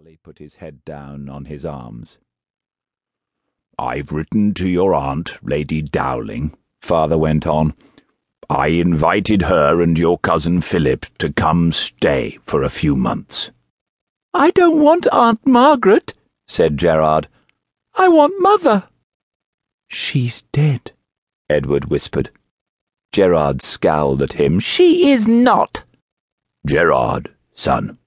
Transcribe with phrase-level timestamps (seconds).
[0.00, 2.16] Charlie put his head down on his arms.
[3.78, 7.74] I've written to your aunt, Lady Dowling, father went on.
[8.48, 13.50] I invited her and your cousin Philip to come stay for a few months.
[14.32, 16.14] I don't want Aunt Margaret,
[16.48, 17.28] said Gerard.
[17.94, 18.84] I want Mother.
[19.86, 20.92] She's dead,
[21.50, 22.30] Edward whispered.
[23.12, 24.60] Gerard scowled at him.
[24.60, 25.84] She is not.
[26.64, 27.98] Gerard, son.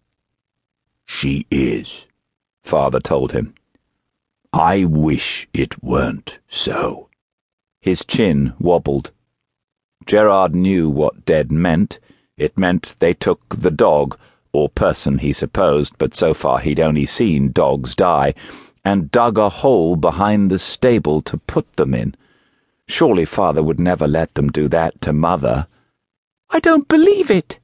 [1.05, 2.07] She is,
[2.63, 3.53] father told him.
[4.51, 7.09] I wish it weren't so.
[7.81, 9.11] His chin wobbled.
[10.05, 11.99] Gerard knew what dead meant.
[12.37, 14.17] It meant they took the dog,
[14.51, 18.33] or person he supposed, but so far he'd only seen dogs die,
[18.85, 22.15] and dug a hole behind the stable to put them in.
[22.87, 25.67] Surely father would never let them do that to mother.
[26.49, 27.59] I don't believe it.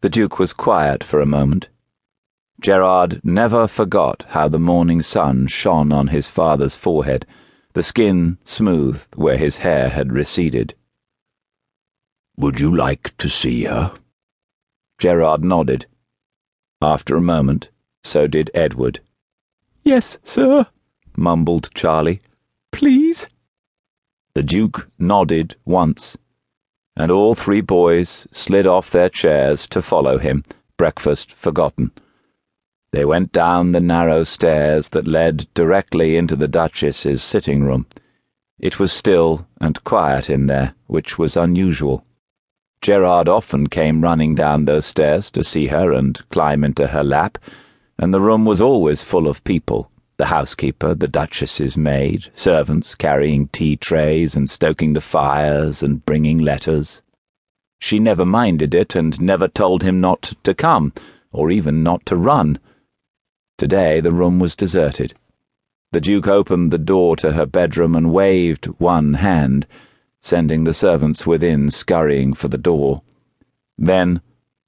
[0.00, 1.68] The Duke was quiet for a moment.
[2.60, 7.24] Gerard never forgot how the morning sun shone on his father's forehead,
[7.72, 10.74] the skin smooth where his hair had receded.
[12.36, 13.94] Would you like to see her?
[14.98, 15.86] Gerard nodded.
[16.82, 17.68] After a moment,
[18.02, 19.00] so did Edward.
[19.84, 20.66] Yes, sir,
[21.16, 22.20] mumbled Charlie.
[22.72, 23.28] Please.
[24.34, 26.16] The Duke nodded once,
[26.96, 30.44] and all three boys slid off their chairs to follow him,
[30.76, 31.92] breakfast forgotten.
[32.90, 37.86] They went down the narrow stairs that led directly into the Duchess's sitting room.
[38.58, 42.04] It was still and quiet in there, which was unusual.
[42.80, 47.36] Gerard often came running down those stairs to see her and climb into her lap,
[47.98, 53.46] and the room was always full of people the housekeeper, the Duchess's maid, servants carrying
[53.48, 57.02] tea trays and stoking the fires and bringing letters.
[57.80, 60.92] She never minded it and never told him not to come,
[61.30, 62.58] or even not to run.
[63.58, 65.14] Today the room was deserted.
[65.90, 69.66] The Duke opened the door to her bedroom and waved one hand,
[70.22, 73.02] sending the servants within scurrying for the door.
[73.76, 74.20] Then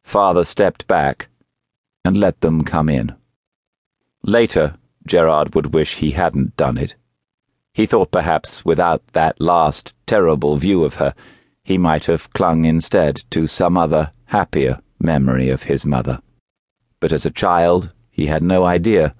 [0.03, 1.29] father stepped back
[2.05, 3.15] and let them come in.
[4.25, 4.75] Later,
[5.07, 6.97] Gerard would wish he hadn't done it.
[7.73, 11.15] He thought perhaps without that last terrible view of her,
[11.63, 16.21] he might have clung instead to some other, happier memory of his mother.
[16.99, 19.15] But as a child, he had no idea,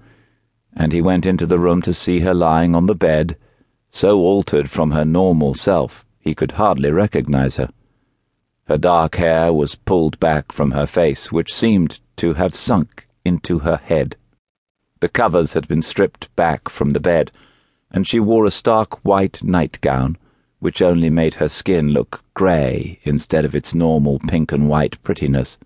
[0.75, 3.37] and he went into the room to see her lying on the bed,
[3.91, 7.69] so altered from her normal self he could hardly recognize her.
[8.65, 13.59] Her dark hair was pulled back from her face, which seemed to have sunk into
[13.59, 14.15] her head.
[14.99, 17.31] The covers had been stripped back from the bed,
[17.89, 20.17] and she wore a stark white nightgown,
[20.59, 25.57] which only made her skin look grey instead of its normal pink and white prettiness.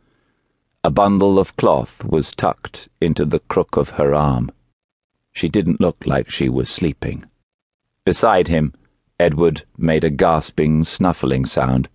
[0.85, 4.51] A bundle of cloth was tucked into the crook of her arm.
[5.33, 7.23] She didn't look like she was sleeping.
[8.03, 8.71] Beside him,
[9.19, 11.89] Edward made a gasping, snuffling sound.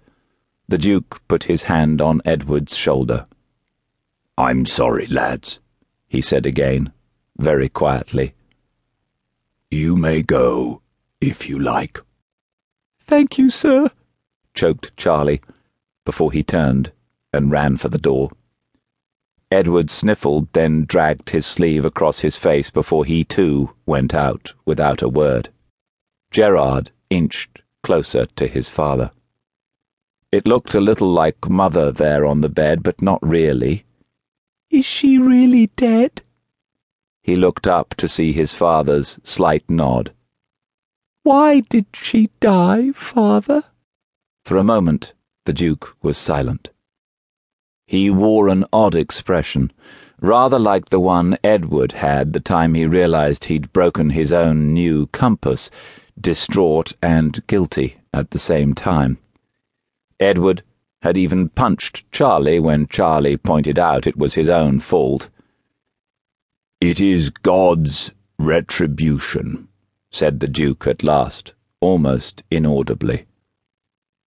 [0.67, 3.29] The Duke put his hand on Edward's shoulder.
[4.37, 5.61] I'm sorry, lads,
[6.09, 6.93] he said again,
[7.39, 8.35] very quietly.
[9.71, 10.83] You may go,
[11.21, 12.01] if you like.
[13.07, 13.91] Thank you, sir,
[14.53, 15.43] choked Charlie,
[16.05, 16.91] before he turned
[17.33, 18.33] and ran for the door.
[19.53, 25.03] Edward sniffled, then dragged his sleeve across his face before he too went out without
[25.03, 25.49] a word.
[26.31, 29.11] Gerard inched closer to his father.
[30.31, 33.85] It looked a little like Mother there on the bed, but not really.
[34.71, 36.23] Is she really dead?
[37.21, 40.13] He looked up to see his father's slight nod.
[41.25, 43.65] Why did she die, father?
[44.45, 45.13] For a moment,
[45.45, 46.71] the Duke was silent.
[47.91, 49.73] He wore an odd expression,
[50.21, 55.09] rather like the one Edward had the time he realized he'd broken his own new
[55.09, 55.73] compass,
[56.17, 59.19] distraught and guilty at the same time.
[60.21, 60.63] Edward
[61.03, 65.29] had even punched Charlie when Charlie pointed out it was his own fault.
[66.81, 69.67] It is God's retribution,
[70.13, 73.27] said the Duke at last, almost inaudibly.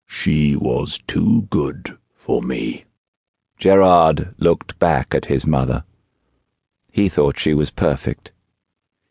[0.07, 2.87] She was too good for me.
[3.61, 5.85] Gerard looked back at his mother.
[6.91, 8.31] He thought she was perfect.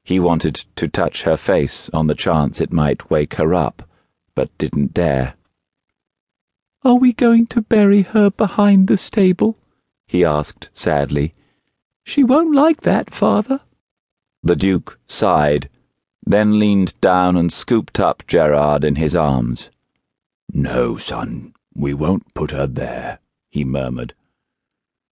[0.03, 3.87] He wanted to touch her face on the chance it might wake her up,
[4.33, 5.35] but didn't dare.
[6.83, 9.55] Are we going to bury her behind the stable?
[10.07, 11.35] he asked sadly.
[12.03, 13.61] She won't like that, father.
[14.41, 15.69] The Duke sighed,
[16.25, 19.69] then leaned down and scooped up Gerard in his arms.
[20.51, 23.19] No, son, we won't put her there,
[23.51, 24.15] he murmured.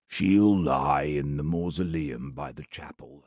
[0.09, 3.25] She'll lie in the mausoleum by the chapel.